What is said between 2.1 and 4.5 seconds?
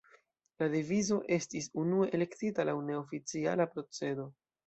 elektita laŭ neoficiala procedo.